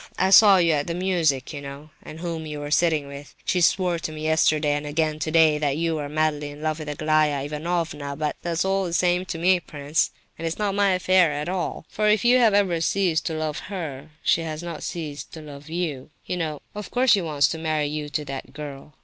I 0.17 0.31
saw 0.31 0.57
you 0.57 0.71
at 0.71 0.87
the 0.87 0.95
music, 0.95 1.53
you 1.53 1.61
know, 1.61 1.91
and 2.01 2.21
whom 2.21 2.47
you 2.47 2.59
were 2.59 2.71
sitting 2.71 3.07
with. 3.07 3.35
She 3.45 3.61
swore 3.61 3.99
to 3.99 4.11
me 4.11 4.23
yesterday, 4.23 4.71
and 4.71 4.87
again 4.87 5.19
today, 5.19 5.59
that 5.59 5.77
you 5.77 5.99
are 5.99 6.09
madly 6.09 6.49
in 6.49 6.63
love 6.63 6.79
with 6.79 6.89
Aglaya 6.89 7.43
Ivanovna. 7.45 8.15
But 8.15 8.35
that's 8.41 8.65
all 8.65 8.85
the 8.85 8.93
same 8.93 9.25
to 9.25 9.37
me, 9.37 9.59
prince, 9.59 10.09
and 10.39 10.47
it's 10.47 10.57
not 10.57 10.73
my 10.73 10.93
affair 10.93 11.31
at 11.31 11.47
all; 11.47 11.85
for 11.87 12.07
if 12.09 12.25
you 12.25 12.39
have 12.39 12.83
ceased 12.83 13.27
to 13.27 13.33
love 13.35 13.59
her, 13.69 14.09
she 14.23 14.41
has 14.41 14.63
not 14.63 14.81
ceased 14.81 15.33
to 15.33 15.41
love 15.43 15.69
you. 15.69 16.09
You 16.25 16.37
know, 16.37 16.61
of 16.73 16.89
course, 16.89 17.11
that 17.11 17.13
she 17.17 17.21
wants 17.21 17.47
to 17.49 17.59
marry 17.59 17.85
you 17.85 18.09
to 18.09 18.25
that 18.25 18.53
girl? 18.53 18.95